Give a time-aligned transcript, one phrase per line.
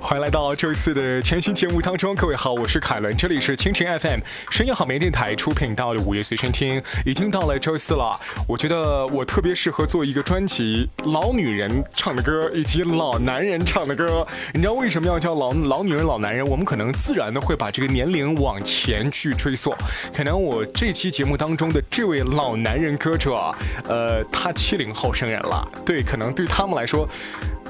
[0.00, 14.26] 欢迎来到周四的全新节目当中，各位好，我是凯伦，这里是蜻蜓 FM 深夜好眠电台出品到的午夜随身听，已经到了周四了，我觉得我特别适合做一个专辑，老女人唱的歌以及老男人唱的歌。
[14.52, 16.46] 你知道为什么要叫老老女人老男人？
[16.46, 19.74] 我们可能自然的会把这个年龄往前去追溯，
[20.14, 23.54] 可能我这期节目当中的这位老男人歌者，
[23.88, 27.08] 呃，他七零后生人了，对，可能对他们来说。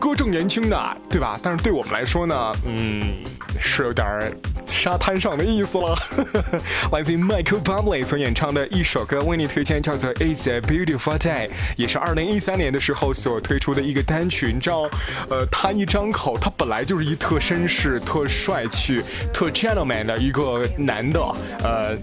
[0.00, 1.38] 歌正年轻的，对吧？
[1.42, 3.22] 但是对我们来说呢，嗯，
[3.60, 4.34] 是有点
[4.66, 5.94] 沙滩上的意思了。
[6.90, 14.50] 来自于 Michael Bublé 所演唱的一首歌，为你推荐，叫做《It's a Beautiful Day》，也是二零一三年的时候所推出的一个单曲。
[14.52, 14.88] 你知道，
[15.28, 19.02] 呃，他一张口，他本来就是一特绅士、特帅气、
[19.34, 21.20] 特 gentleman 的一个男的，
[21.62, 21.96] 呃。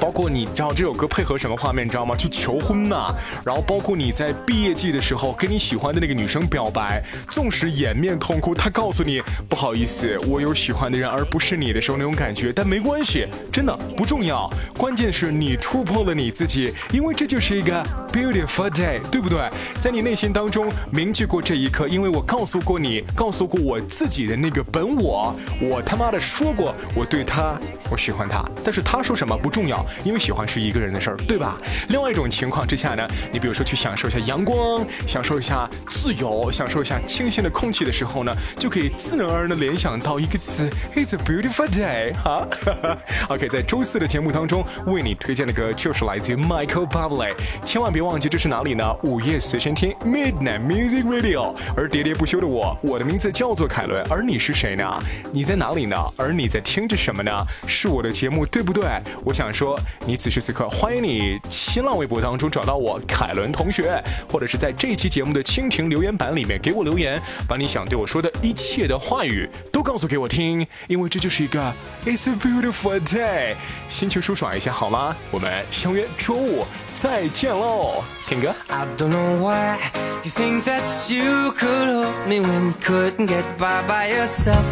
[0.00, 2.16] 包括你知道这首歌配合什么画面，你知道吗？
[2.16, 3.14] 去求婚呐，
[3.44, 19.50] 然后包括你在毕业季的时候跟你喜欢的那个女生表白，纵使掩面痛哭，她告诉你不好意思，我有喜欢的人而不是你的时候那种感觉，但没关系，真的不重要，关键是你突破了你自己，因为这就是一个 beautiful day，对不对？
[19.78, 27.58] 在你内心当中铭记过这一刻，因为我告诉过你，告诉过我自己的那个本我，我他妈的说过我对他，
[27.90, 29.84] 我喜欢他，但是他说什么不重要。
[30.04, 31.56] 因为喜欢是一个人的事儿，对吧？
[31.88, 42.46] 另外一种情况之下呢，你比如说去享受一下阳光，享受一下自由，享受一下清新的空气的时候呢，就可以自然而然的联想到一个词，It's a beautiful day，哈。
[43.28, 48.84] OK，在周四的节目当中为你推荐的歌就是来自于 Michael Bublé，千万别忘记这是哪里呢？
[49.02, 54.84] 午夜随身听 Midnight Music Radio，而喋喋不休的我，我的名字叫做凯伦，而你是谁呢？
[55.32, 55.96] 你在哪里呢？
[56.16, 57.32] 而你在听着什么呢？
[57.66, 58.84] 是我的节目对不对？
[59.24, 59.79] 我想说。
[60.06, 64.02] 你此时此刻欢迎你新浪微博当中找到我凯伦同学。
[64.30, 70.66] 或者是在这期节目的蜻蜓留言板里面给我留言把你想对我说的一切的话语都告诉给我听。
[70.88, 71.72] 因为这就是一个
[72.04, 73.54] it's a beautiful day
[73.88, 75.16] 心情舒爽一下好吗？
[75.30, 78.02] 我们相约周五再见喽。
[78.26, 79.76] 听歌 i don't know why
[80.22, 84.62] you think that you could open me when you couldn't get by by yourself.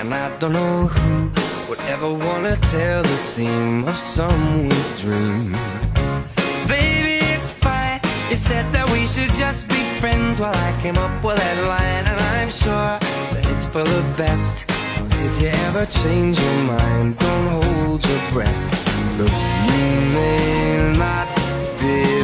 [0.00, 5.52] And i don't know who would ever wanna tell the seam of someone's dream.
[6.68, 8.00] Baby, it's fine.
[8.30, 12.04] You said that we should just be friends while I came up with that line,
[12.10, 12.98] and I'm sure
[13.32, 14.70] that it's for the best.
[15.26, 18.62] If you ever change your mind, don't hold your breath.
[19.18, 21.26] Look, you may not
[21.78, 22.15] believe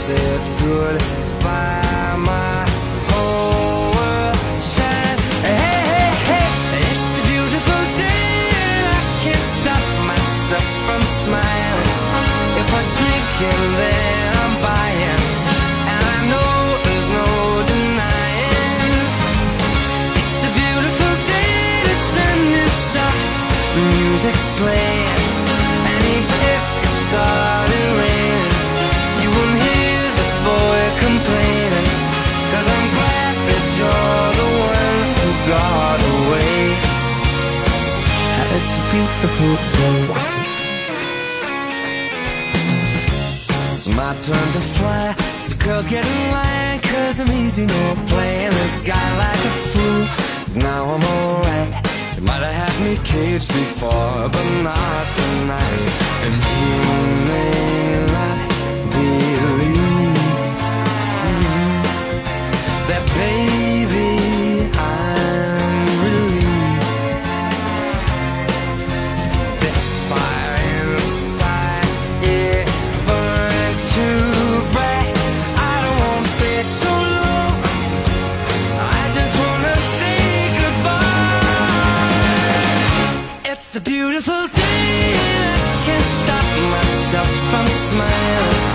[0.00, 2.64] said goodbye, my
[3.12, 4.36] whole world.
[5.44, 6.48] Hey, hey, hey,
[6.88, 8.32] it's a beautiful day,
[8.64, 11.92] and I can't stop myself from smiling.
[12.60, 12.82] If I
[13.80, 15.22] then I'm buying,
[15.92, 16.52] and I know
[16.86, 17.28] there's no
[17.72, 19.04] denying.
[20.16, 21.60] It's a beautiful day,
[24.00, 24.99] music's playing,
[38.60, 40.00] It's a beautiful day.
[43.72, 45.14] It's my turn to fly.
[45.38, 48.50] So girls get in line Cause I'm easy, no playing.
[48.50, 50.02] This guy like a fool.
[50.62, 51.86] Now I'm alright.
[52.16, 55.90] You might have had me caged before But not tonight.
[56.24, 57.89] And you may
[83.72, 85.14] It's a beautiful day.
[85.14, 88.66] And I can't stop myself from smiling.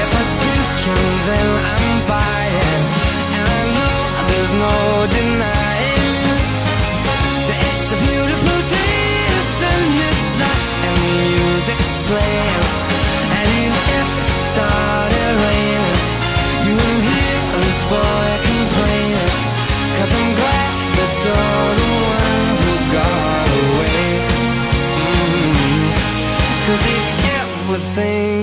[0.00, 2.97] If I drink and then I'm buying